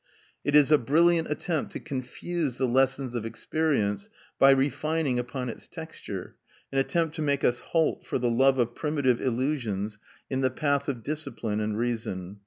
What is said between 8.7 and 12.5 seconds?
primitive illusions, in the path of discipline and reason.